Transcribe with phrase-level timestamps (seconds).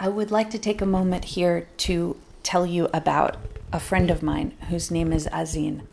[0.00, 3.36] I would like to take a moment here to tell you about
[3.72, 5.86] a friend of mine whose name is Azin.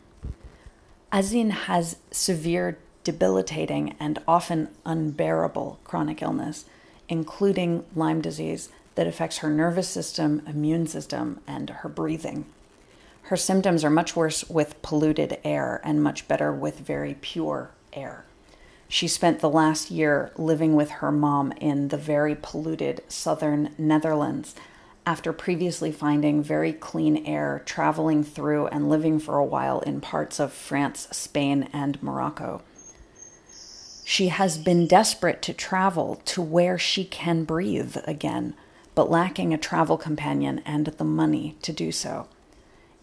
[1.12, 6.66] Azin has severe, debilitating, and often unbearable chronic illness,
[7.10, 12.46] including Lyme disease, that affects her nervous system, immune system, and her breathing.
[13.24, 18.26] Her symptoms are much worse with polluted air and much better with very pure air.
[18.96, 24.56] She spent the last year living with her mom in the very polluted southern Netherlands
[25.06, 30.40] after previously finding very clean air, traveling through and living for a while in parts
[30.40, 32.62] of France, Spain, and Morocco.
[34.06, 38.54] She has been desperate to travel to where she can breathe again,
[38.94, 42.30] but lacking a travel companion and the money to do so.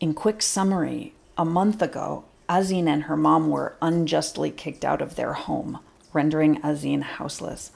[0.01, 5.17] In quick summary, a month ago, Azin and her mom were unjustly kicked out of
[5.17, 5.79] their home,
[6.13, 7.71] rendering Azin houseless.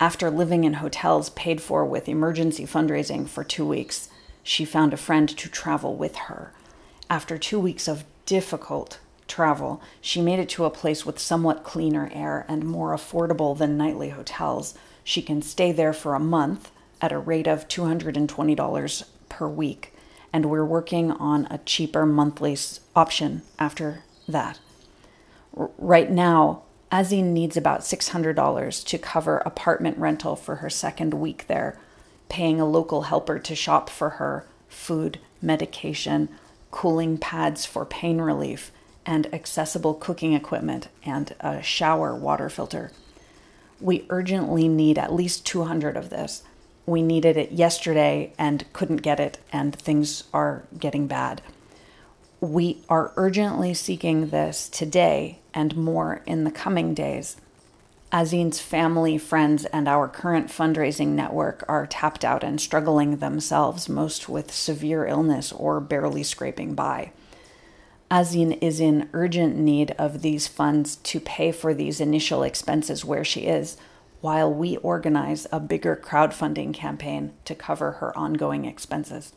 [0.00, 4.08] After living in hotels paid for with emergency fundraising for two weeks,
[4.42, 6.52] she found a friend to travel with her.
[7.08, 12.10] After two weeks of difficult travel, she made it to a place with somewhat cleaner
[12.12, 14.74] air and more affordable than nightly hotels.
[15.02, 19.93] She can stay there for a month at a rate of $220 per week
[20.34, 22.58] and we're working on a cheaper monthly
[22.96, 24.58] option after that.
[25.56, 31.46] R- right now, Azine needs about $600 to cover apartment rental for her second week
[31.46, 31.78] there,
[32.28, 36.28] paying a local helper to shop for her food, medication,
[36.72, 38.72] cooling pads for pain relief,
[39.06, 42.90] and accessible cooking equipment and a shower water filter.
[43.80, 46.42] We urgently need at least 200 of this
[46.86, 51.42] we needed it yesterday and couldn't get it, and things are getting bad.
[52.40, 57.36] We are urgently seeking this today and more in the coming days.
[58.12, 64.28] Azine's family, friends, and our current fundraising network are tapped out and struggling themselves, most
[64.28, 67.10] with severe illness or barely scraping by.
[68.10, 73.24] Azine is in urgent need of these funds to pay for these initial expenses where
[73.24, 73.76] she is
[74.24, 79.34] while we organize a bigger crowdfunding campaign to cover her ongoing expenses.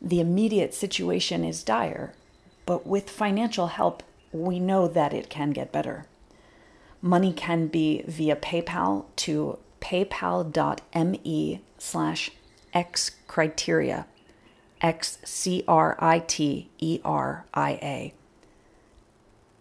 [0.00, 2.14] The immediate situation is dire,
[2.64, 4.02] but with financial help,
[4.32, 6.06] we know that it can get better.
[7.02, 12.30] Money can be via PayPal to paypal.me slash
[12.74, 14.06] xcriteria,
[14.80, 18.14] X C R I T E R I A.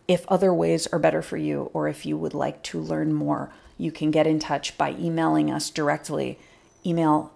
[0.08, 3.52] If other ways are better for you, or if you would like to learn more,
[3.78, 6.38] you can get in touch by emailing us directly.
[6.86, 7.32] Email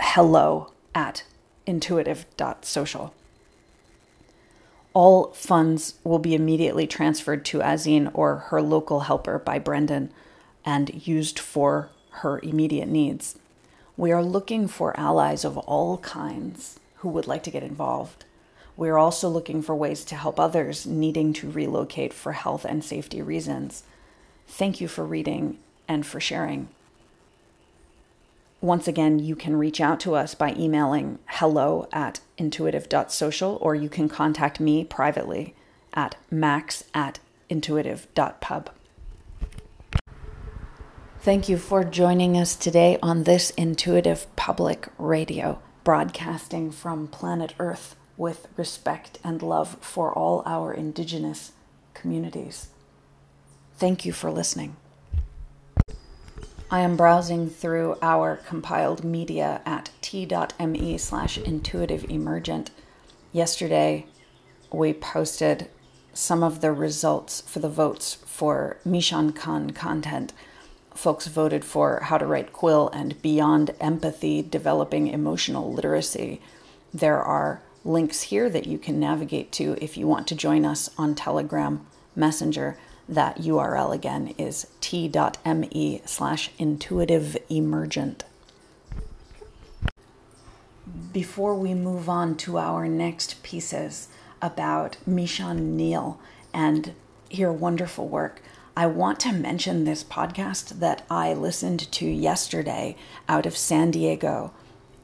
[0.00, 1.24] hello at
[1.66, 3.14] intuitive.social.
[4.94, 10.10] All funds will be immediately transferred to Azine or her local helper by Brendan
[10.64, 13.38] and used for her immediate needs.
[13.96, 18.24] We are looking for allies of all kinds who would like to get involved.
[18.78, 23.20] We're also looking for ways to help others needing to relocate for health and safety
[23.20, 23.82] reasons.
[24.46, 25.58] Thank you for reading
[25.88, 26.68] and for sharing.
[28.60, 33.88] Once again, you can reach out to us by emailing hello at intuitive.social or you
[33.88, 35.56] can contact me privately
[35.92, 37.18] at max at
[37.50, 38.70] intuitive.pub.
[41.18, 47.96] Thank you for joining us today on this Intuitive Public Radio, broadcasting from planet Earth
[48.18, 51.52] with respect and love for all our Indigenous
[51.94, 52.68] communities.
[53.76, 54.76] Thank you for listening.
[56.70, 62.70] I am browsing through our compiled media at t.me slash intuitive emergent.
[63.32, 64.04] Yesterday,
[64.70, 65.70] we posted
[66.12, 70.32] some of the results for the votes for MichonCon content.
[70.94, 76.42] Folks voted for How to Write Quill and Beyond Empathy, Developing Emotional Literacy.
[76.92, 80.90] There are links here that you can navigate to if you want to join us
[80.98, 82.78] on Telegram Messenger.
[83.08, 88.24] That URL again is t.me slash intuitive emergent.
[91.12, 94.08] Before we move on to our next pieces
[94.42, 96.20] about Michon Neal
[96.52, 96.92] and
[97.30, 98.42] your wonderful work,
[98.76, 102.94] I want to mention this podcast that I listened to yesterday
[103.28, 104.52] out of San Diego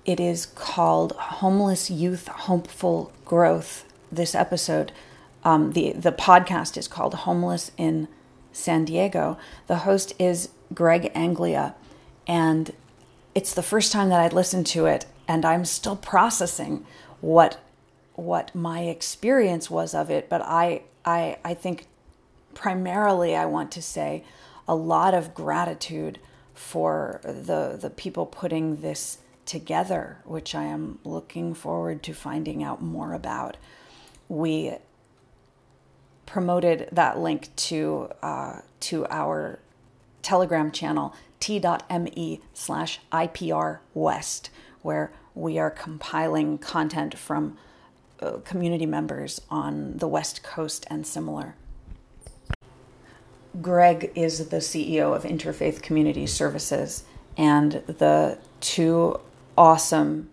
[0.05, 3.85] it is called Homeless Youth Hopeful Growth.
[4.13, 4.93] This episode,
[5.45, 8.09] um, the, the podcast is called Homeless in
[8.53, 9.39] San Diego.
[9.67, 11.75] The host is Greg Anglea,
[12.27, 12.73] and
[13.35, 16.87] it's the first time that I'd listened to it, and I'm still processing
[17.21, 17.59] what
[18.15, 20.29] what my experience was of it.
[20.29, 21.87] But I I I think
[22.55, 24.23] primarily I want to say
[24.69, 26.21] a lot of gratitude
[26.55, 32.83] for the the people putting this together, which I am looking forward to finding out
[32.83, 33.57] more about.
[34.29, 34.77] We
[36.27, 39.59] promoted that link to uh, to our
[40.23, 44.51] Telegram channel t.me slash IPR West,
[44.83, 47.59] where we are compiling content from
[48.21, 51.55] uh, community members on the West Coast and similar.
[53.61, 57.05] Greg is the CEO of Interfaith Community Services,
[57.37, 59.21] and the two
[59.57, 60.31] awesome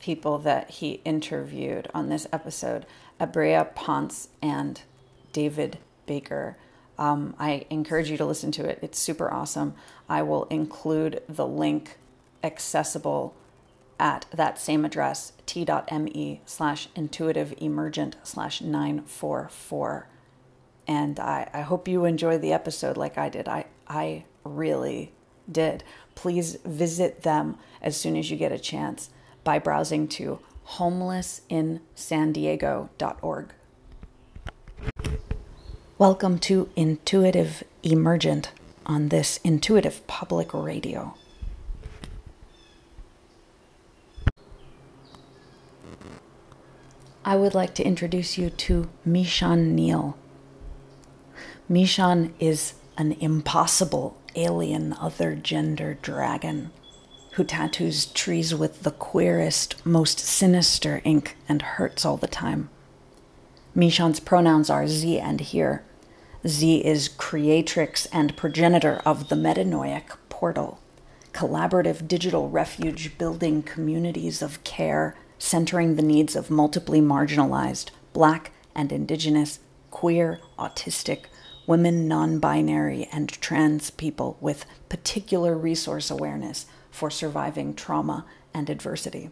[0.00, 2.86] people that he interviewed on this episode
[3.20, 4.82] Abrea Ponce and
[5.32, 6.56] David Baker.
[6.98, 8.78] Um, I encourage you to listen to it.
[8.82, 9.74] It's super awesome.
[10.08, 11.98] I will include the link
[12.44, 13.34] accessible
[13.98, 20.08] at that same address, t.me slash intuitive emergent slash 944
[20.86, 23.48] and I, I hope you enjoy the episode like I did.
[23.48, 25.12] I, I really
[25.50, 25.82] did.
[26.16, 29.10] Please visit them as soon as you get a chance
[29.44, 30.40] by browsing to
[30.70, 33.52] homelessinsandiego.org.
[35.98, 38.50] Welcome to Intuitive Emergent
[38.84, 41.14] on this Intuitive Public Radio.
[47.24, 50.16] I would like to introduce you to Michon Neal.
[51.68, 56.70] Michon is an impossible alien other gender dragon
[57.32, 62.70] who tattoos trees with the queerest, most sinister ink and hurts all the time.
[63.74, 65.84] Michon's pronouns are Z and here.
[66.46, 70.80] Z is creatrix and progenitor of the Metanoic portal,
[71.34, 78.90] collaborative digital refuge building communities of care centering the needs of multiply marginalized, black and
[78.92, 79.58] indigenous,
[79.90, 81.24] queer, autistic,
[81.66, 88.24] women, non binary, and trans people with particular resource awareness for surviving trauma
[88.54, 89.30] and adversity.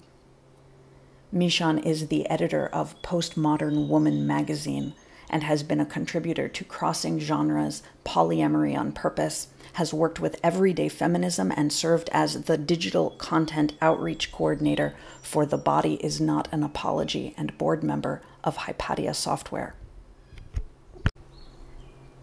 [1.33, 4.95] Michon is the editor of Postmodern Woman magazine
[5.29, 10.89] and has been a contributor to Crossing Genres, Polyamory on Purpose, has worked with Everyday
[10.89, 16.63] Feminism, and served as the digital content outreach coordinator for The Body Is Not an
[16.63, 19.75] Apology and board member of Hypatia Software.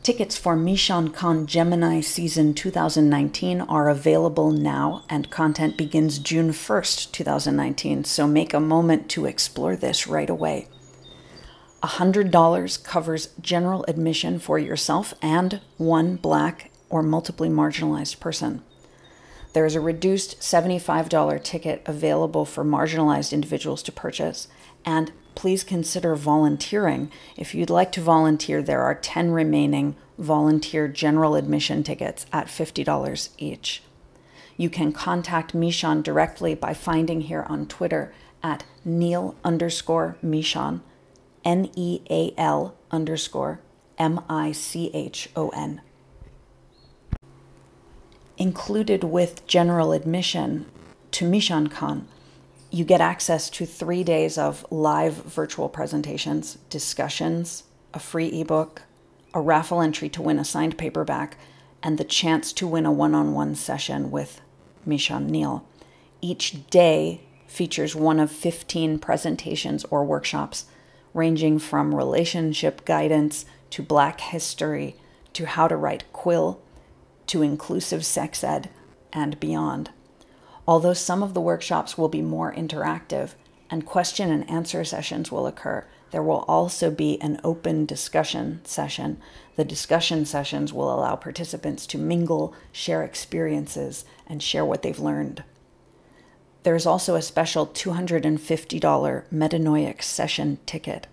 [0.03, 8.03] Tickets for MichonCon Gemini season 2019 are available now, and content begins June 1st, 2019,
[8.05, 10.67] so make a moment to explore this right away.
[11.83, 18.63] $100 covers general admission for yourself and one black or multiply marginalized person.
[19.53, 24.47] There is a reduced $75 ticket available for marginalized individuals to purchase,
[24.83, 27.11] and please consider volunteering.
[27.37, 33.29] If you'd like to volunteer, there are 10 remaining volunteer general admission tickets at $50
[33.37, 33.83] each.
[34.57, 38.13] You can contact Michon directly by finding here on Twitter
[38.43, 40.81] at Neal underscore Michon,
[41.43, 43.59] N E A L underscore
[43.97, 45.81] M I C H O N.
[48.37, 50.65] Included with general admission
[51.11, 52.05] to MichonCon
[52.71, 57.63] you get access to three days of live virtual presentations, discussions,
[57.93, 58.83] a free ebook,
[59.33, 61.37] a raffle entry to win a signed paperback,
[61.83, 64.39] and the chance to win a one on one session with
[64.85, 65.67] Michon Neal.
[66.21, 70.65] Each day features one of 15 presentations or workshops,
[71.13, 74.95] ranging from relationship guidance to Black history
[75.33, 76.61] to how to write quill
[77.27, 78.69] to inclusive sex ed
[79.11, 79.89] and beyond.
[80.67, 83.31] Although some of the workshops will be more interactive
[83.69, 89.17] and question and answer sessions will occur, there will also be an open discussion session.
[89.55, 95.43] The discussion sessions will allow participants to mingle, share experiences, and share what they've learned.
[96.63, 101.07] There is also a special $250 metanoic session ticket.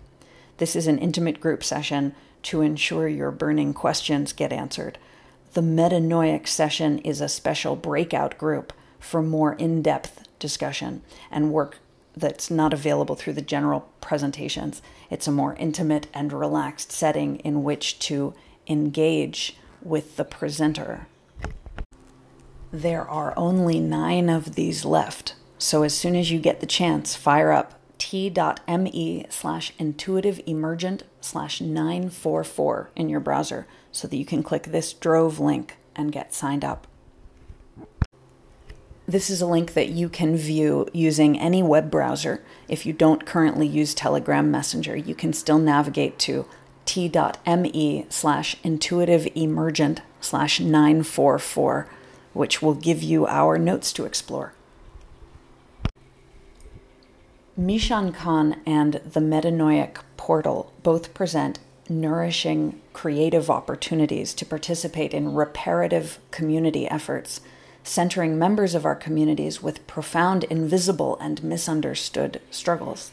[0.57, 2.13] This is an intimate group session
[2.43, 4.97] to ensure your burning questions get answered.
[5.53, 11.01] The metanoic session is a special breakout group for more in depth discussion
[11.31, 11.79] and work
[12.15, 14.81] that's not available through the general presentations.
[15.09, 18.33] It's a more intimate and relaxed setting in which to
[18.67, 21.07] engage with the presenter.
[22.71, 27.15] There are only nine of these left, so as soon as you get the chance,
[27.15, 34.41] fire up t.me slash intuitive emergent slash 944 in your browser so that you can
[34.41, 36.87] click this drove link and get signed up.
[39.09, 42.43] This is a link that you can view using any web browser.
[42.67, 46.45] If you don't currently use Telegram Messenger, you can still navigate to
[46.85, 51.89] t.me slash intuitive emergent slash 944
[52.33, 54.53] which will give you our notes to explore.
[57.59, 61.57] MichonCon and the Metanoic Portal both present
[61.89, 67.41] nourishing creative opportunities to participate in reparative community efforts,
[67.89, 73.11] centering members of our communities with profound invisible and misunderstood struggles.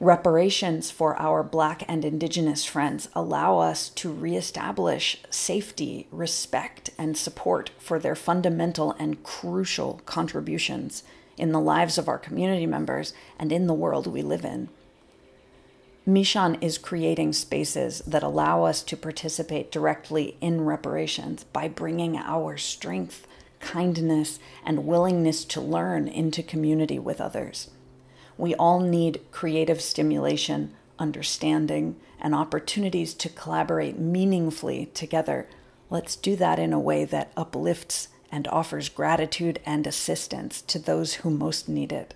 [0.00, 7.70] Reparations for our Black and Indigenous friends allow us to reestablish safety, respect, and support
[7.78, 11.04] for their fundamental and crucial contributions
[11.38, 14.68] in the lives of our community members and in the world we live in.
[16.04, 22.58] Michon is creating spaces that allow us to participate directly in reparations by bringing our
[22.58, 23.26] strength,
[23.64, 27.70] kindness, and willingness to learn into community with others.
[28.36, 35.48] We all need creative stimulation, understanding, and opportunities to collaborate meaningfully together.
[35.90, 41.14] Let's do that in a way that uplifts and offers gratitude and assistance to those
[41.14, 42.14] who most need it.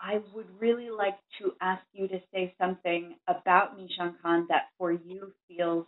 [0.00, 5.32] I would really like to ask you to say something about MichonCon that for you
[5.48, 5.86] feels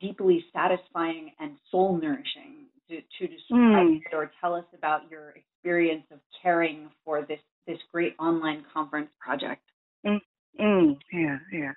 [0.00, 3.96] deeply satisfying and soul nourishing to, to describe mm.
[3.96, 9.08] it or tell us about your experience of caring for this this great online conference
[9.18, 9.62] project.
[10.06, 10.20] Mm,
[10.60, 11.72] mm, yeah, yeah.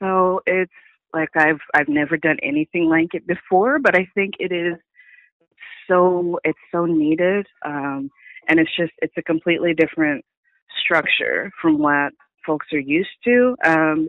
[0.00, 0.72] So it's
[1.12, 4.78] like I've I've never done anything like it before, but I think it is
[5.88, 8.10] so it's so needed, um,
[8.48, 10.24] and it's just it's a completely different
[10.82, 12.12] structure from what
[12.46, 13.54] folks are used to.
[13.64, 14.08] Um,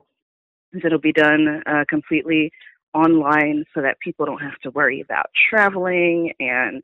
[0.83, 2.51] it'll be done uh, completely
[2.93, 6.81] online so that people don't have to worry about traveling and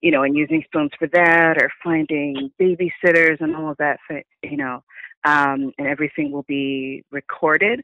[0.00, 3.98] you know and using spoons for that or finding babysitters and all of that
[4.42, 4.82] you know
[5.24, 7.80] um, and everything will be recorded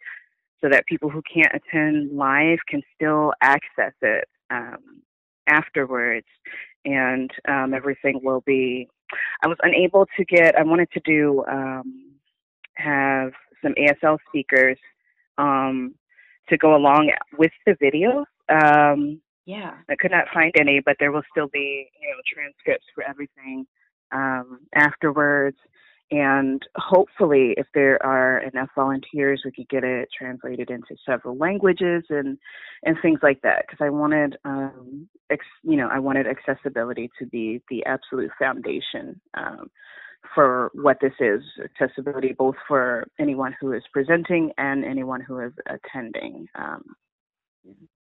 [0.60, 5.02] so that people who can't attend live can still access it um,
[5.48, 6.26] afterwards
[6.84, 8.88] and um, everything will be
[9.42, 10.56] I was unable to get.
[10.56, 12.12] I wanted to do um,
[12.74, 14.78] have some ASL speakers
[15.38, 15.94] um,
[16.48, 18.24] to go along with the videos.
[18.48, 22.86] Um, yeah, I could not find any, but there will still be you know transcripts
[22.94, 23.66] for everything
[24.12, 25.58] um, afterwards.
[26.10, 32.04] And hopefully, if there are enough volunteers, we could get it translated into several languages
[32.10, 32.38] and
[32.84, 33.64] and things like that.
[33.66, 39.20] Because I wanted, um, ex, you know, I wanted accessibility to be the absolute foundation
[39.34, 39.70] um,
[40.34, 41.42] for what this is.
[41.62, 46.46] Accessibility both for anyone who is presenting and anyone who is attending.
[46.54, 46.84] Um,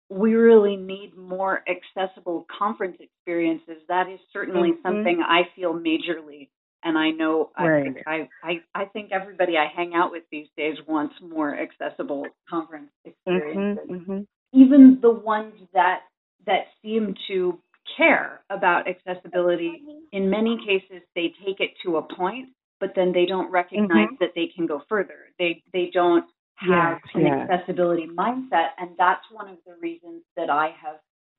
[0.08, 3.82] we really need more accessible conference experiences.
[3.88, 4.87] That is certainly mm-hmm.
[4.87, 6.49] something I feel majorly
[6.87, 7.96] and I know right.
[8.06, 12.90] I, I I think everybody I hang out with these days wants more accessible conference
[13.06, 13.90] mm-hmm, experiences.
[13.90, 14.61] Mm-hmm, mm-hmm.
[14.61, 16.00] Even the ones that
[16.46, 17.58] that seem to
[17.97, 22.49] care about accessibility, in many cases they take it to a point,
[22.81, 24.14] but then they don't recognize mm-hmm.
[24.21, 25.31] that they can go further.
[25.38, 26.25] They they don't
[26.57, 27.49] have yes, an yes.
[27.50, 30.97] accessibility mindset, and that's one of the reasons that I have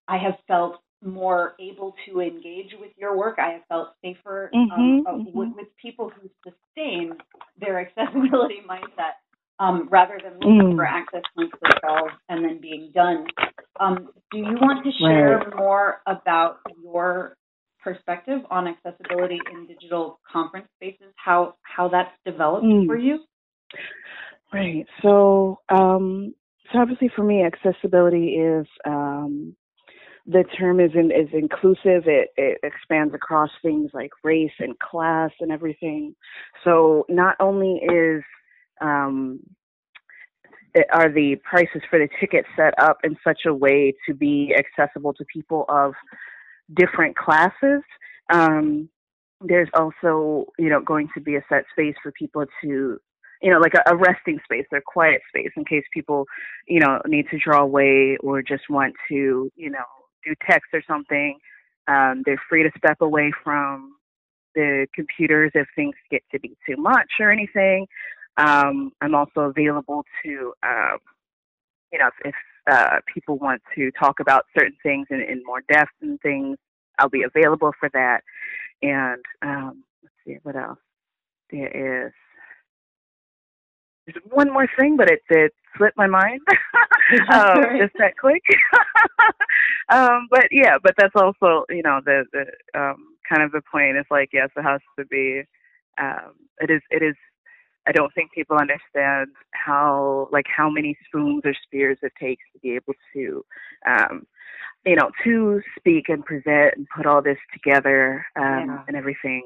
[0.08, 3.38] I have felt more able to engage with your work.
[3.40, 5.38] I have felt safer um, mm-hmm, um, mm-hmm.
[5.38, 7.14] With, with, people who sustain
[7.60, 9.18] their accessibility mindset
[9.60, 10.76] um, rather than looking mm.
[10.76, 13.28] for access points themselves and then being done.
[13.80, 15.56] Um, do you want to share right.
[15.56, 17.36] more about your
[17.84, 21.14] perspective on accessibility in digital conference spaces?
[21.16, 22.86] How how that's developed mm.
[22.86, 23.20] for you?
[24.54, 24.86] Right.
[25.02, 26.34] So, um,
[26.72, 29.56] so obviously for me, accessibility is um,
[30.26, 32.04] the term is in, is inclusive.
[32.06, 36.16] It, it expands across things like race and class and everything.
[36.64, 38.24] So not only is
[38.82, 39.40] um,
[40.92, 45.14] are the prices for the tickets set up in such a way to be accessible
[45.14, 45.94] to people of
[46.74, 47.82] different classes.
[48.32, 48.90] Um,
[49.42, 53.00] there's also, you know, going to be a set space for people to,
[53.42, 56.26] you know, like a, a resting space or quiet space in case people,
[56.68, 59.86] you know, need to draw away or just want to, you know,
[60.26, 61.38] do text or something.
[61.88, 63.94] Um, they're free to step away from
[64.56, 67.86] the computers if things get to be too much or anything.
[68.38, 70.98] Um, I'm also available to, um,
[71.92, 72.36] you know, if,
[72.70, 76.58] uh, people want to talk about certain things in, in more depth and things,
[77.00, 78.22] I'll be available for that.
[78.82, 80.80] And um, let's see what else
[81.50, 82.12] there is
[84.08, 86.42] there's one more thing, but it, it slipped my mind
[87.32, 88.44] um, just that quick.
[89.90, 92.96] um, but yeah, but that's also you know the the um,
[93.28, 95.44] kind of the point is like yes, it has to be.
[96.00, 97.16] Um, it is it is.
[97.88, 102.60] I don't think people understand how like how many spoons or spears it takes to
[102.60, 103.46] be able to
[103.88, 104.28] um,
[104.88, 108.84] you know, to speak and present and put all this together um, yeah.
[108.88, 109.44] and everything,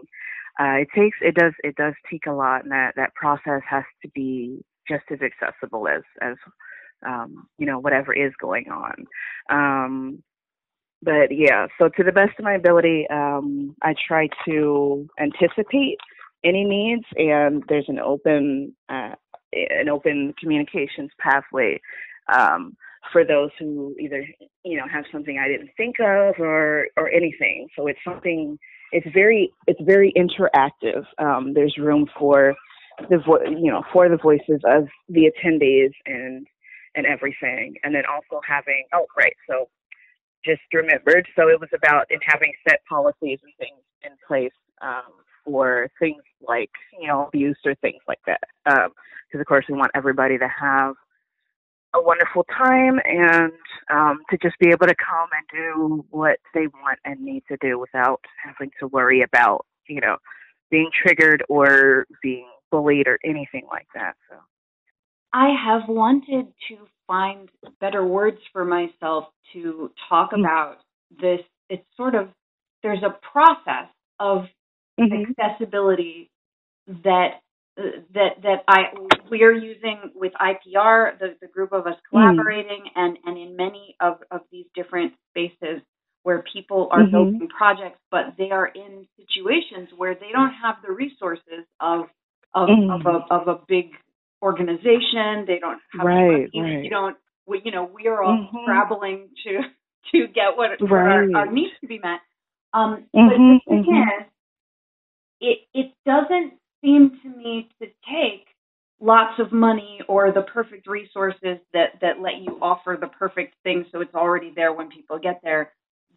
[0.60, 3.84] uh, it takes it does it does take a lot, and that that process has
[4.04, 6.36] to be just as accessible as as
[7.06, 9.06] um, you know whatever is going on.
[9.50, 10.24] Um,
[11.02, 15.98] but yeah, so to the best of my ability, um, I try to anticipate
[16.44, 19.16] any needs, and there's an open uh,
[19.54, 21.80] an open communications pathway
[22.34, 22.76] um,
[23.12, 24.26] for those who either
[24.64, 27.68] you know have something I didn't think of or or anything.
[27.76, 28.58] So it's something
[28.92, 31.06] it's very it's very interactive.
[31.18, 32.56] Um, there's room for
[33.10, 36.48] the vo- you know for the voices of the attendees and
[36.96, 39.70] and everything, and then also having oh right so
[40.44, 45.14] just remembered so it was about in having set policies and things in place um,
[45.46, 48.90] for things like you know abuse or things like that because
[49.36, 50.96] um, of course we want everybody to have
[51.94, 53.52] a wonderful time and
[53.92, 57.58] um, to just be able to come and do what they want and need to
[57.60, 60.18] do without having to worry about, you know,
[60.70, 64.16] being triggered or being bullied or anything like that.
[64.30, 64.38] So
[65.34, 67.50] I have wanted to find
[67.82, 70.46] better words for myself to talk mm-hmm.
[70.46, 70.78] about
[71.20, 71.42] this.
[71.70, 72.30] It's sort of
[72.84, 74.46] there's a process of
[75.10, 75.32] mm-hmm.
[75.32, 76.30] accessibility
[77.04, 77.42] that
[78.14, 78.84] that that I
[79.30, 82.18] we are using with IPR, the, the group of us hmm.
[82.18, 82.92] collaborating, mm.
[82.96, 85.82] and and in many of of these different spaces
[86.24, 87.12] where people are mm-hmm.
[87.12, 92.06] building projects, but they are in situations where they don't have the resources of
[92.54, 93.92] of of, a, of a big
[94.42, 95.46] organization.
[95.48, 96.84] They don't have right, right.
[96.84, 97.18] You don't.
[97.48, 98.58] We, you know, we are all mm-hmm.
[98.64, 99.62] scrabbling to
[100.12, 100.92] to get what, right.
[100.92, 102.20] our, our, needs to be met.
[102.74, 104.24] Um, mm-hmm, but the thing mm-hmm.
[104.24, 104.31] is,
[105.42, 108.48] it it doesn't seem to me to take
[109.00, 113.86] lots of money or the perfect resources that that let you offer the perfect thing
[113.92, 115.74] so it's already there when people get there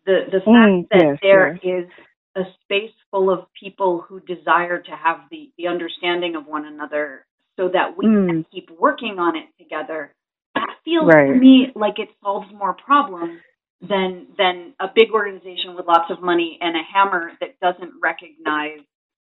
[0.06, 1.84] the the mm, fact that yes, there yes.
[1.84, 1.90] is
[2.36, 7.24] a space full of people who desire to have the the understanding of one another
[7.56, 8.26] so that we mm.
[8.26, 10.12] can keep working on it together
[10.54, 11.32] that feels right.
[11.32, 13.40] to me like it solves more problems
[13.80, 18.80] than than a big organization with lots of money and a hammer that doesn't recognize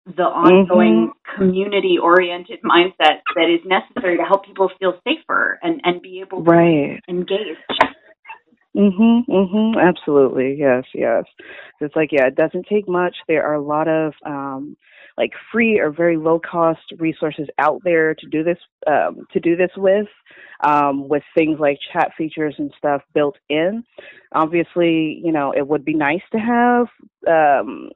[0.05, 1.37] the ongoing mm-hmm.
[1.37, 6.43] community oriented mindset that is necessary to help people feel safer and, and be able
[6.43, 6.99] to right.
[7.07, 7.57] engage.
[8.75, 10.55] Mhm, mhm, absolutely.
[10.57, 11.25] Yes, yes.
[11.81, 13.15] It's like yeah, it doesn't take much.
[13.27, 14.77] There are a lot of um
[15.17, 19.57] like free or very low cost resources out there to do this um to do
[19.57, 20.07] this with
[20.63, 23.83] um with things like chat features and stuff built in.
[24.33, 26.87] Obviously, you know, it would be nice to have
[27.27, 27.89] um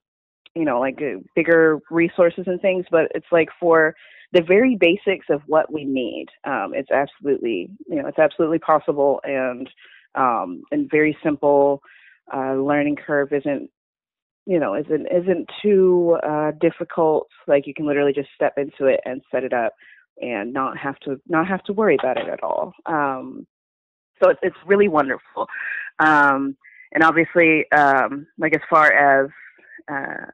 [0.56, 3.96] you know like uh, bigger resources and things but it's like for
[4.34, 9.20] the very basics of what we need um, it's absolutely you know it's absolutely possible
[9.24, 9.70] and
[10.16, 11.82] um, and very simple
[12.34, 13.70] uh, learning curve isn't
[14.46, 17.28] you know isn't isn't too uh, difficult.
[17.48, 19.74] Like you can literally just step into it and set it up
[20.22, 22.74] and not have to not have to worry about it at all.
[22.86, 23.46] Um,
[24.22, 25.48] so it's it's really wonderful.
[26.00, 26.56] Um,
[26.92, 29.30] and obviously um, like as far as
[29.92, 30.30] uh,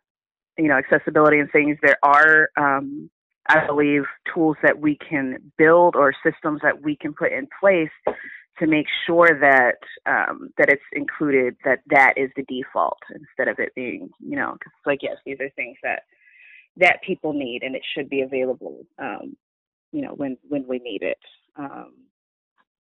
[0.57, 3.09] you know accessibility and things there are um,
[3.47, 7.89] i believe tools that we can build or systems that we can put in place
[8.59, 13.59] to make sure that um, that it's included that that is the default instead of
[13.59, 16.03] it being you know cause like yes these are things that
[16.77, 19.35] that people need and it should be available um,
[19.91, 21.19] you know when when we need it
[21.57, 21.93] um,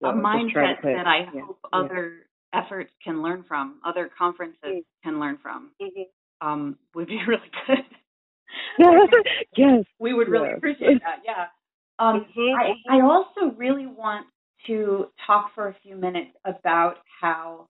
[0.01, 1.79] so a mindset put, that i yeah, hope yeah.
[1.79, 2.13] other
[2.53, 5.09] efforts can learn from other conferences mm-hmm.
[5.09, 6.01] can learn from mm-hmm
[6.41, 7.77] um, would be really good.
[9.57, 9.83] yes.
[9.99, 10.57] We would really yes.
[10.57, 11.21] appreciate that.
[11.25, 11.45] Yeah.
[11.99, 12.91] Um, mm-hmm.
[12.91, 14.25] I, I also really want
[14.67, 17.67] to talk for a few minutes about how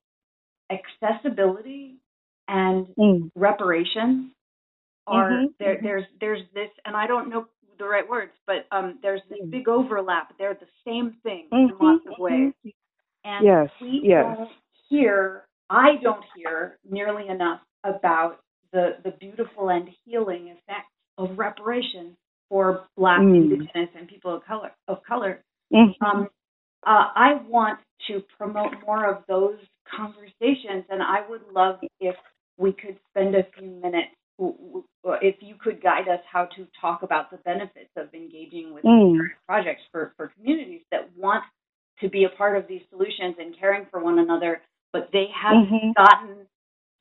[0.72, 1.98] accessibility
[2.48, 3.32] and mm.
[3.36, 4.32] reparations
[5.08, 5.46] are mm-hmm.
[5.60, 5.76] there.
[5.76, 5.86] Mm-hmm.
[5.86, 7.46] There's there's this, and I don't know
[7.80, 9.52] the right words, but um, there's this mm.
[9.52, 10.34] big overlap.
[10.38, 11.74] They're the same thing mm-hmm.
[11.74, 12.54] in lots of ways,
[13.24, 13.70] and yes.
[13.82, 14.24] we yes.
[14.38, 14.50] don't
[14.90, 15.44] hear.
[15.70, 18.40] I don't hear nearly enough about
[18.74, 22.16] the, the beautiful and healing effects of reparations
[22.50, 23.36] for Black, mm.
[23.36, 24.72] Indigenous, and people of color.
[24.88, 25.44] Of color.
[25.74, 26.04] Mm-hmm.
[26.04, 26.28] Um,
[26.86, 29.58] uh, I want to promote more of those
[29.96, 32.16] conversations, and I would love if
[32.58, 37.32] we could spend a few minutes, if you could guide us how to talk about
[37.32, 39.18] the benefits of engaging with mm.
[39.48, 41.44] projects for, for communities that want
[42.02, 45.70] to be a part of these solutions and caring for one another, but they haven't
[45.72, 45.92] mm-hmm.
[45.96, 46.48] gotten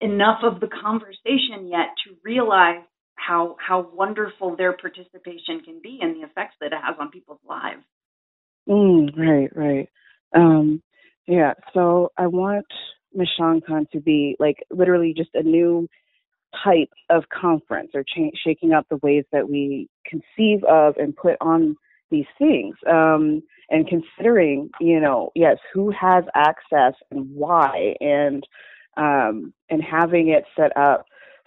[0.00, 2.82] enough of the conversation yet to realize
[3.14, 7.40] how how wonderful their participation can be and the effects that it has on people's
[7.46, 7.82] lives.
[8.68, 9.88] Mm, right, right.
[10.34, 10.82] Um,
[11.26, 11.54] yeah.
[11.74, 12.66] So I want
[13.16, 15.88] MichonCon to be like literally just a new
[16.64, 21.36] type of conference or cha- shaking up the ways that we conceive of and put
[21.40, 21.76] on
[22.10, 28.44] these things um, and considering you know yes who has access and why and
[28.96, 31.06] um, and having it set up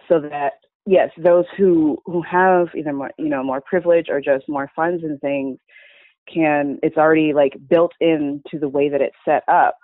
[0.10, 0.54] so that
[0.86, 5.04] yes those who who have either more you know more privilege or just more funds
[5.04, 5.58] and things
[6.32, 9.78] can it's already like built into the way that it's set up.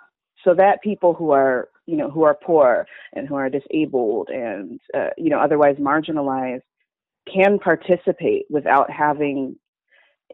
[0.44, 4.80] So that people who are you know who are poor and who are disabled and
[4.94, 6.62] uh, you know otherwise marginalized
[7.32, 9.56] can participate without having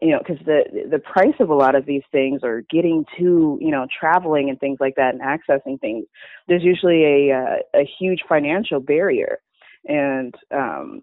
[0.01, 3.57] you know because the the price of a lot of these things or getting to
[3.61, 6.05] you know traveling and things like that and accessing things
[6.47, 9.39] there's usually a uh, a huge financial barrier
[9.85, 11.01] and um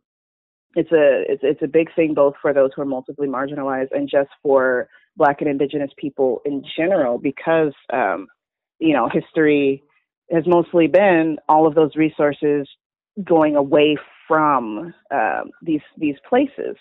[0.75, 4.09] it's a it's it's a big thing both for those who are multiply marginalized and
[4.09, 8.27] just for black and indigenous people in general because um
[8.79, 9.83] you know history
[10.31, 12.67] has mostly been all of those resources
[13.23, 16.77] going away from um, these these places.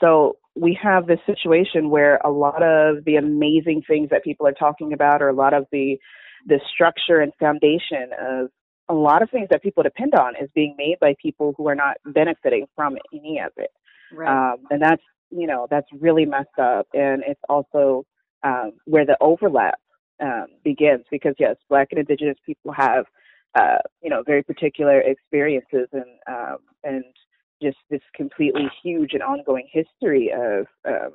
[0.00, 4.52] So we have this situation where a lot of the amazing things that people are
[4.52, 5.98] talking about, or a lot of the
[6.46, 8.48] the structure and foundation of
[8.88, 11.74] a lot of things that people depend on, is being made by people who are
[11.74, 13.70] not benefiting from any of it.
[14.12, 14.28] Right.
[14.52, 18.04] Um, and that's you know that's really messed up, and it's also
[18.44, 19.80] um, where the overlap
[20.20, 23.06] um, begins because yes, Black and Indigenous people have
[23.54, 27.04] uh, you know very particular experiences and um, and
[27.62, 31.12] just this completely huge and ongoing history of um,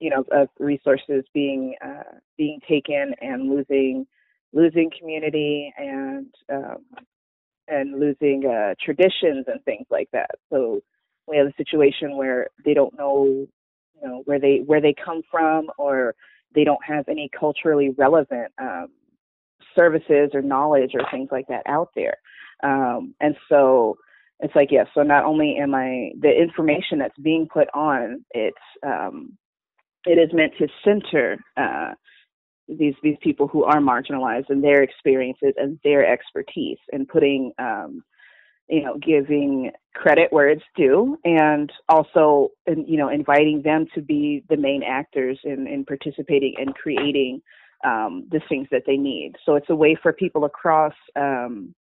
[0.00, 4.06] you know of resources being uh, being taken and losing
[4.52, 6.84] losing community and um,
[7.68, 10.30] and losing uh, traditions and things like that.
[10.50, 10.80] So
[11.26, 13.46] we have a situation where they don't know
[14.00, 16.14] you know where they where they come from or
[16.54, 18.88] they don't have any culturally relevant um,
[19.76, 22.16] services or knowledge or things like that out there.
[22.62, 23.98] Um, and so
[24.40, 28.56] it's like, yes, so not only am I, the information that's being put on, it's,
[28.86, 29.36] um,
[30.06, 31.94] it is meant to center uh,
[32.68, 38.02] these these people who are marginalized and their experiences and their expertise and putting um,
[38.68, 44.44] you know giving credit where it's due and also you know inviting them to be
[44.48, 47.40] the main actors in, in participating and creating
[47.84, 49.34] um, the things that they need.
[49.46, 51.74] So it's a way for people across um,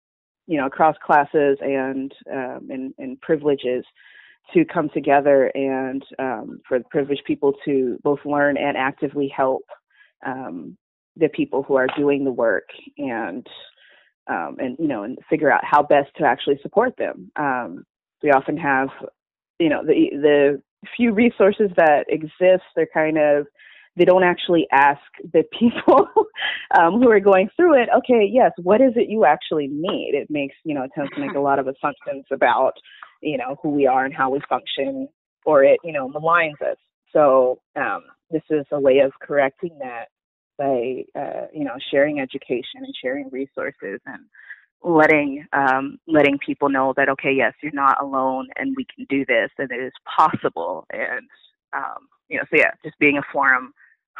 [0.48, 3.86] you know across classes and um, and, and privileges
[4.54, 9.64] to come together and um, for the privileged people to both learn and actively help
[10.26, 10.78] um,
[11.18, 13.46] the people who are doing the work and
[14.28, 17.32] um, and you know and figure out how best to actually support them.
[17.36, 17.84] Um,
[18.24, 18.90] we often have
[19.60, 20.62] you know the the
[20.96, 22.64] few resources that exist.
[22.76, 23.48] They're kind of
[23.98, 25.02] they don't actually ask
[25.34, 26.08] the people
[26.78, 27.90] um, who are going through it.
[27.98, 30.12] Okay, yes, what is it you actually need?
[30.14, 32.74] It makes you know it tends to make a lot of assumptions about
[33.22, 35.08] you know who we are and how we function,
[35.46, 36.78] or it you know maligns us.
[37.12, 40.06] So um, this is a way of correcting that
[40.58, 44.24] by uh, you know sharing education and sharing resources and
[44.84, 49.26] letting um, letting people know that okay yes you're not alone and we can do
[49.26, 51.28] this and it is possible and
[51.74, 53.74] um, you know so yeah just being a forum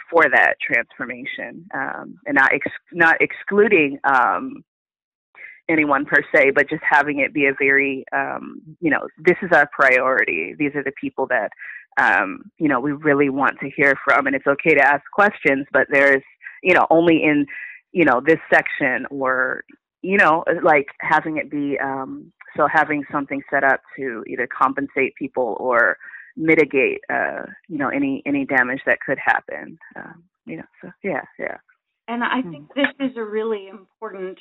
[0.10, 4.64] for that transformation um, and not ex- not excluding um,
[5.70, 9.50] anyone per se but just having it be a very um, you know this is
[9.52, 11.50] our priority these are the people that
[11.98, 14.28] um, you know, we really want to hear from.
[14.28, 16.24] And it's okay to ask questions, but there's,
[16.64, 17.46] you know, only in,
[17.92, 19.64] you know, this section or,
[20.02, 25.16] you know, like having it be, um, so having something set up to either compensate
[25.16, 25.98] people or
[26.38, 29.78] mitigate, uh, you know, any, any damage that could happen.
[29.96, 31.58] Um, you know, so yeah, yeah.
[32.08, 32.52] And I hmm.
[32.52, 34.38] think this is a really important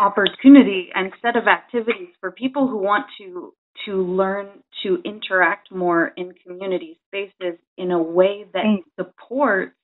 [0.00, 3.52] opportunity and set of activities for people who want to
[3.84, 4.48] to learn
[4.82, 8.64] to interact more in community spaces in a way that
[8.98, 9.74] supports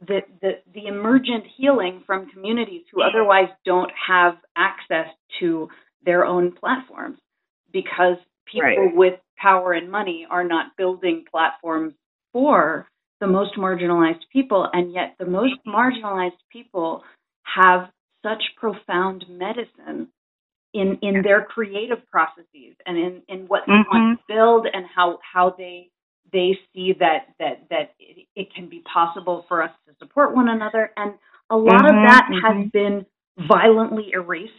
[0.00, 5.68] the, the, the emergent healing from communities who otherwise don't have access to
[6.04, 7.18] their own platforms
[7.72, 8.16] because
[8.50, 8.94] people right.
[8.94, 11.94] with power and money are not building platforms
[12.32, 12.86] for
[13.20, 17.02] the most marginalized people and yet the most marginalized people
[17.42, 17.88] have
[18.22, 20.08] such profound medicine
[20.74, 23.96] in in their creative processes and in in what they mm-hmm.
[23.96, 25.88] want to build and how how they
[26.32, 30.48] they see that that that it, it, can be possible for us to support one
[30.48, 31.14] another and
[31.50, 32.58] a lot mm-hmm, of that mm-hmm.
[32.62, 33.06] has been
[33.48, 34.52] violently erased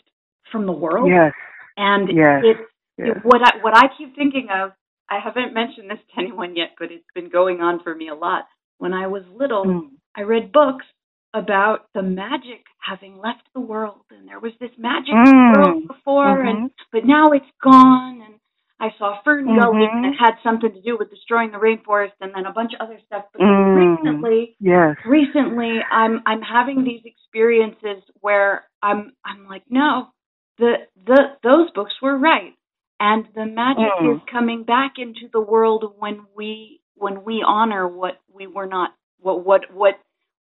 [0.52, 1.34] from the world yes
[1.76, 2.41] and yes.
[2.43, 4.72] it's It, what I what I keep thinking of
[5.10, 8.16] I haven't mentioned this to anyone yet but it's been going on for me a
[8.16, 8.46] lot
[8.78, 9.90] when I was little mm.
[10.16, 10.86] I read books
[11.34, 15.56] about the magic having left the world and there was this magic mm.
[15.56, 16.48] world before mm-hmm.
[16.48, 18.36] and but now it's gone and
[18.80, 19.98] I saw Fern mm-hmm.
[19.98, 22.86] and it had something to do with destroying the rainforest and then a bunch of
[22.86, 23.26] other stuff.
[23.34, 23.98] But mm.
[23.98, 24.96] recently yes.
[25.06, 30.10] recently I'm I'm having these experiences where I'm I'm like, no,
[30.60, 30.74] the
[31.06, 32.54] the those books were right.
[33.00, 34.16] And the magic mm.
[34.16, 38.92] is coming back into the world when we when we honor what we were not
[39.20, 39.94] what what what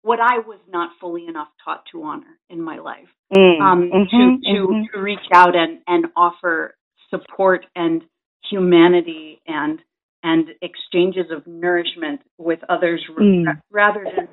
[0.03, 3.09] what I was not fully enough taught to honor in my life.
[3.35, 3.61] Mm.
[3.61, 4.83] Um, mm-hmm, to to mm-hmm.
[4.95, 6.77] to reach out and and offer
[7.11, 8.03] support and
[8.51, 9.81] humanity and
[10.23, 13.45] and exchanges of nourishment with others mm.
[13.71, 14.29] rather than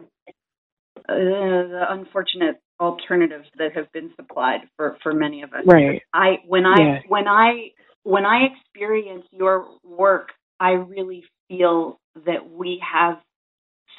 [1.09, 5.63] uh, the unfortunate alternatives that have been supplied for for many of us.
[5.65, 6.01] Right.
[6.13, 7.71] I when I when I
[8.03, 13.17] when I experience your work, I really feel that we have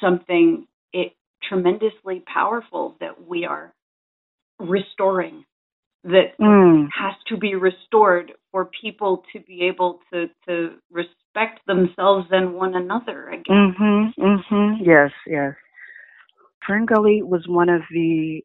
[0.01, 1.13] something it,
[1.47, 3.73] tremendously powerful that we are
[4.59, 5.43] restoring
[6.03, 6.87] that mm.
[6.97, 12.75] has to be restored for people to be able to to respect themselves and one
[12.75, 13.75] another again.
[13.79, 14.13] Mhm.
[14.15, 14.77] Mhm.
[14.81, 15.55] Yes, yes.
[16.65, 18.43] Fern Gully was one of the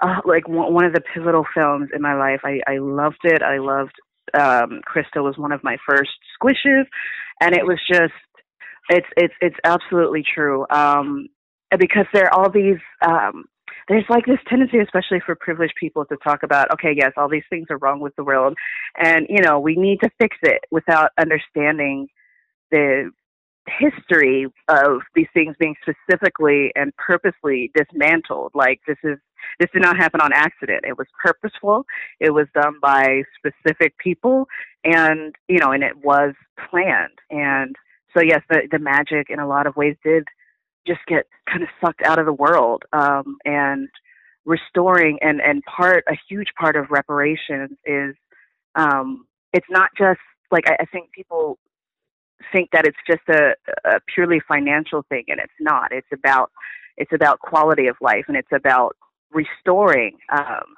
[0.00, 2.40] uh, like one of the pivotal films in my life.
[2.44, 3.42] I I loved it.
[3.42, 3.94] I loved
[4.32, 4.80] um
[5.16, 6.10] was one of my first
[6.40, 6.84] squishes
[7.40, 8.12] and it was just
[8.90, 10.66] it's it's it's absolutely true.
[10.70, 11.28] Um
[11.78, 13.44] because there are all these um
[13.88, 17.44] there's like this tendency, especially for privileged people, to talk about, okay, yes, all these
[17.50, 18.56] things are wrong with the world,
[18.96, 22.08] and you know, we need to fix it without understanding
[22.70, 23.10] the
[23.66, 28.52] history of these things being specifically and purposely dismantled.
[28.54, 29.18] Like this is
[29.58, 30.84] this did not happen on accident.
[30.86, 31.84] It was purposeful.
[32.20, 34.46] It was done by specific people,
[34.84, 36.34] and you know, and it was
[36.70, 37.18] planned.
[37.30, 37.76] And
[38.16, 40.24] so, yes, the the magic in a lot of ways did
[40.86, 42.84] just get kind of sucked out of the world.
[42.92, 43.88] Um, and
[44.44, 48.14] restoring and and part a huge part of reparations is
[48.74, 51.58] um, it's not just like I, I think people
[52.52, 55.92] think that it's just a, a purely financial thing, and it's not.
[55.92, 56.50] It's about
[56.96, 58.96] it's about quality of life, and it's about
[59.32, 60.76] restoring, um,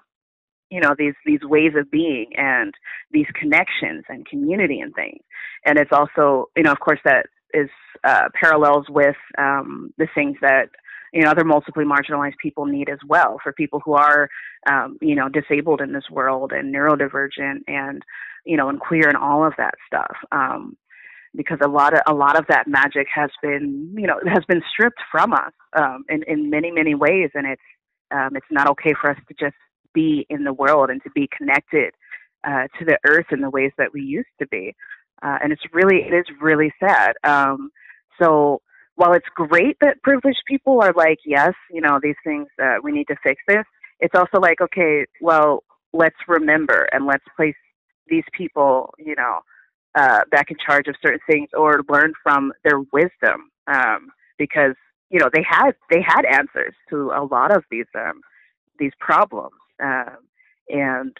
[0.71, 2.75] you know, these these ways of being and
[3.11, 5.23] these connections and community and things.
[5.64, 7.69] And it's also, you know, of course, that is
[8.05, 10.71] uh, parallels with um, the things that
[11.12, 14.29] you know other multiply marginalized people need as well for people who are
[14.69, 18.03] um, you know disabled in this world and neurodivergent and
[18.45, 20.77] you know and queer and all of that stuff um,
[21.37, 24.62] because a lot of a lot of that magic has been you know has been
[24.72, 27.62] stripped from us um, in in many many ways, and it's
[28.11, 29.57] um, it's not okay for us to just
[29.92, 31.92] be in the world and to be connected
[32.44, 34.75] uh, to the earth in the ways that we used to be,
[35.22, 37.14] uh, and it's really it is really sad.
[37.25, 37.70] Um,
[38.20, 38.61] so
[38.96, 42.92] while it's great that privileged people are like, yes, you know these things, uh, we
[42.92, 43.64] need to fix this.
[44.01, 47.55] It's also like, okay, well, let's remember and let's place
[48.09, 49.40] these people, you know,
[49.97, 54.75] uh, back in charge of certain things or learn from their wisdom um, because
[55.11, 58.21] you know they had they had answers to a lot of these um,
[58.79, 60.19] these problems um,
[60.69, 61.17] and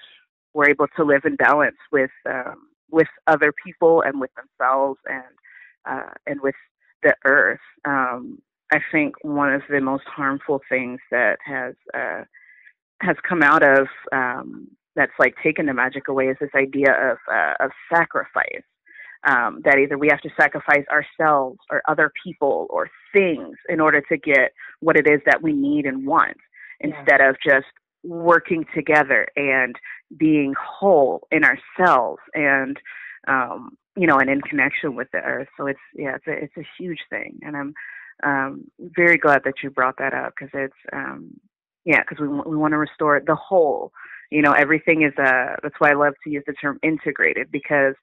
[0.55, 5.25] were able to live in balance with um, with other people and with themselves and
[5.87, 6.55] uh, and with
[7.03, 7.61] the earth.
[7.85, 8.41] Um,
[8.73, 12.25] I think one of the most harmful things that has uh,
[13.01, 17.19] has come out of um, that's like taken the magic away is this idea of
[17.33, 18.65] uh, of sacrifice.
[19.27, 24.01] Um, that either we have to sacrifice ourselves or other people or things in order
[24.09, 26.37] to get what it is that we need and want,
[26.81, 26.89] yeah.
[26.89, 27.67] instead of just
[28.05, 29.75] working together and
[30.17, 32.79] being whole in ourselves and
[33.27, 35.49] um, you know and in connection with the earth.
[35.57, 37.75] So it's yeah, it's a it's a huge thing, and I'm
[38.23, 41.33] um, very glad that you brought that up because it's um,
[41.87, 43.93] yeah, because we we want to restore the whole.
[44.31, 47.95] You know everything is uh that's why i love to use the term integrated because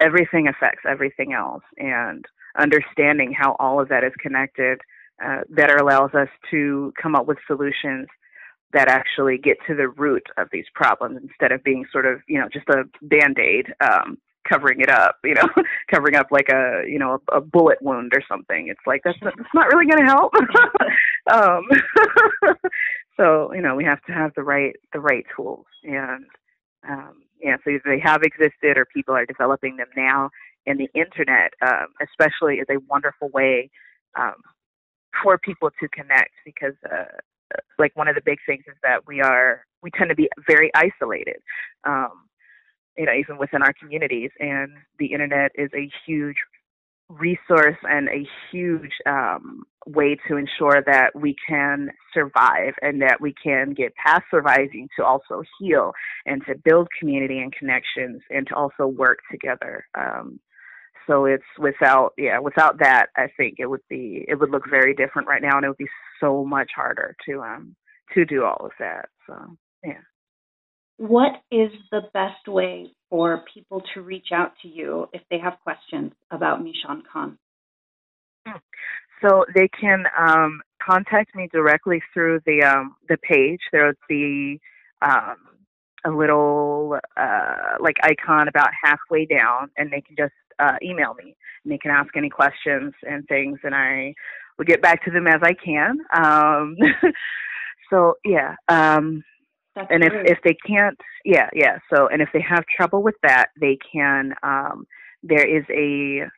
[0.00, 2.26] everything affects everything else and
[2.58, 4.80] understanding how all of that is connected
[5.24, 8.06] uh, better allows us to come up with solutions
[8.74, 12.38] that actually get to the root of these problems instead of being sort of you
[12.38, 14.18] know just a band-aid um
[14.48, 15.48] covering it up you know
[15.90, 19.18] covering up like a you know a, a bullet wound or something it's like that's
[19.22, 20.32] that's not really going to help
[21.32, 21.64] um
[23.16, 26.26] so you know we have to have the right the right tools and
[26.88, 30.30] um, yeah, so they have existed or people are developing them now.
[30.66, 33.70] And the internet, um, especially, is a wonderful way
[34.18, 34.34] um,
[35.22, 37.04] for people to connect because, uh,
[37.78, 40.70] like, one of the big things is that we are we tend to be very
[40.76, 41.42] isolated.
[41.84, 42.28] Um,
[42.96, 46.36] you know, even within our communities, and the internet is a huge
[47.08, 53.34] resource and a huge um, way to ensure that we can survive and that we
[53.42, 55.92] can get past surviving to also heal
[56.24, 59.84] and to build community and connections and to also work together.
[59.98, 60.40] Um,
[61.06, 64.94] so it's without, yeah, without that, I think it would be, it would look very
[64.94, 65.88] different right now, and it would be
[66.20, 67.74] so much harder to um
[68.14, 69.08] to do all of that.
[69.26, 69.34] So
[69.84, 70.00] yeah.
[71.02, 75.54] What is the best way for people to reach out to you if they have
[75.64, 77.36] questions about Mishan Khan?
[79.20, 83.58] So they can um, contact me directly through the um, the page.
[83.72, 84.60] There'll be
[85.04, 85.38] um,
[86.06, 91.34] a little uh, like icon about halfway down, and they can just uh, email me.
[91.64, 94.14] And they can ask any questions and things, and I
[94.56, 95.98] will get back to them as I can.
[96.14, 96.76] Um,
[97.90, 99.24] so yeah, um,
[99.74, 101.78] that's and if if they can't, yeah, yeah.
[101.92, 104.34] So and if they have trouble with that, they can.
[104.42, 104.86] Um,
[105.22, 106.28] there is a.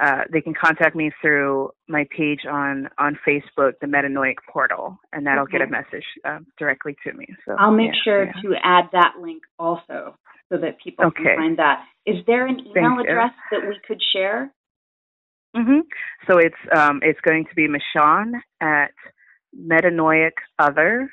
[0.00, 5.26] Uh, they can contact me through my page on on Facebook, the Metanoiac Portal, and
[5.26, 5.58] that'll okay.
[5.58, 7.26] get a message um, directly to me.
[7.44, 8.32] So I'll make yeah, sure yeah.
[8.42, 10.16] to add that link also,
[10.50, 11.22] so that people okay.
[11.24, 11.84] can find that.
[12.06, 13.58] Is there an email Thank address you.
[13.60, 14.52] that we could share?
[15.56, 15.80] Mm-hmm.
[16.30, 18.92] So it's um, it's going to be Michon at
[19.58, 21.06] metanoicother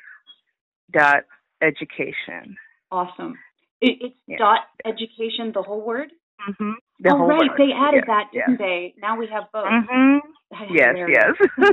[0.92, 1.24] dot
[1.62, 2.56] education.
[2.90, 3.34] Awesome.
[3.80, 4.38] It, it's Yeah.
[4.38, 6.10] dot education, the whole word.
[6.48, 6.72] Mm-hmm.
[7.00, 7.58] The oh right, word.
[7.58, 8.14] they added yeah.
[8.14, 8.94] that, didn't they?
[8.98, 9.66] Now we have both.
[9.66, 10.18] Mm-hmm.
[10.74, 11.32] Yes, yes.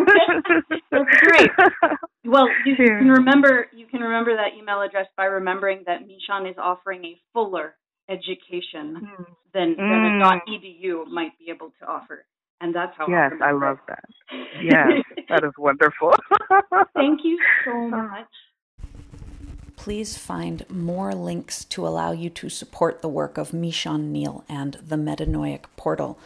[0.91, 1.49] That's great.
[2.25, 2.97] Well, you Sure.
[2.99, 7.19] can remember you can remember that email address by remembering that Michon is offering a
[7.33, 7.75] fuller
[8.09, 9.25] education Mm.
[9.53, 10.15] than, than Mm.
[10.15, 12.25] a dot edu might be able to offer,
[12.61, 13.07] and that's how.
[13.09, 14.05] Yes, awesome I love that.
[14.63, 16.13] Yes, that is wonderful.
[16.93, 18.31] Thank you so much.
[19.83, 24.75] Please find more links to allow you to support the work of Michon Neal and
[24.75, 26.17] the Metanoiac Portal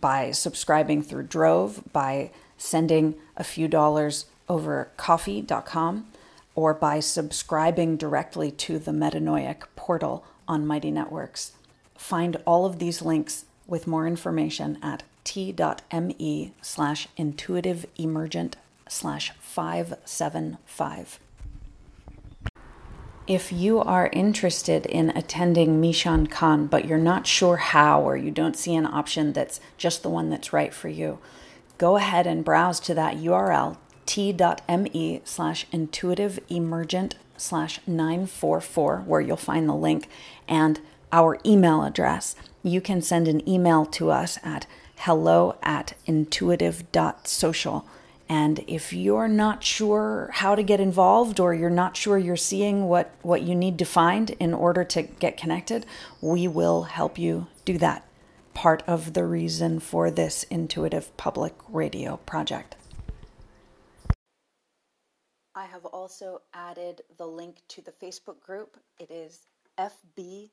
[0.00, 6.06] by subscribing through Drove, by sending a few dollars over coffee.com,
[6.54, 11.52] or by subscribing directly to the Metanoiac Portal on Mighty Networks.
[11.94, 18.56] Find all of these links with more information at t.me slash intuitive emergent
[18.88, 21.18] slash 575.
[23.28, 28.56] If you are interested in attending MichonCon, but you're not sure how, or you don't
[28.56, 31.18] see an option that's just the one that's right for you,
[31.76, 39.36] go ahead and browse to that URL t.me slash intuitive emergent slash 944, where you'll
[39.36, 40.08] find the link
[40.48, 40.80] and
[41.12, 42.34] our email address.
[42.62, 47.86] You can send an email to us at hello at intuitive.social.
[48.28, 52.86] And if you're not sure how to get involved or you're not sure you're seeing
[52.86, 55.86] what, what you need to find in order to get connected,
[56.20, 58.06] we will help you do that.
[58.52, 62.76] Part of the reason for this intuitive public radio project.
[65.54, 68.76] I have also added the link to the Facebook group.
[69.00, 69.46] It is
[69.78, 70.50] fb.me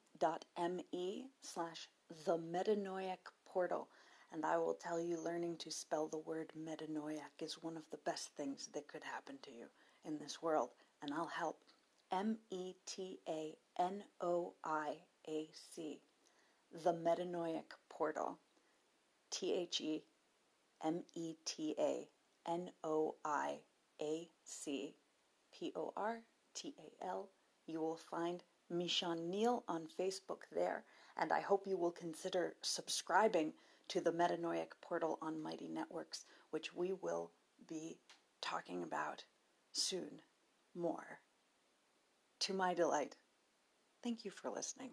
[1.43, 1.89] slash
[2.25, 3.89] the metanoiac portal.
[4.31, 7.97] And I will tell you, learning to spell the word metanoiac is one of the
[8.05, 9.65] best things that could happen to you
[10.03, 10.69] in this world.
[11.01, 11.59] And I'll help.
[12.11, 15.99] M E T A N O I A C.
[16.83, 18.37] The Metanoiac Portal.
[19.31, 20.03] T H E
[20.83, 22.07] M E T A
[22.47, 23.59] N O I
[24.01, 24.95] A C
[25.51, 26.19] P O R
[26.53, 27.29] T A L.
[27.67, 30.83] You will find Michon Neal on Facebook there,
[31.17, 33.53] and I hope you will consider subscribing
[33.89, 37.31] to the Metanoiac portal on Mighty Networks, which we will
[37.67, 37.97] be
[38.41, 39.23] talking about
[39.71, 40.21] soon
[40.75, 41.19] more.
[42.39, 43.15] To my delight.
[44.03, 44.91] Thank you for listening.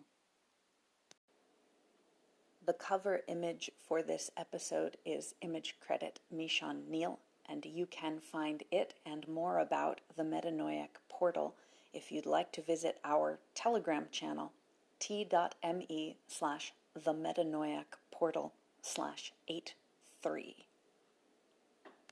[2.64, 8.62] The cover image for this episode is image credit Michon Neal, and you can find
[8.70, 11.56] it and more about the Metanoiac portal
[11.92, 14.52] if you'd like to visit our Telegram channel,
[14.98, 20.66] t.me slash the Metanoiac portal slash 83.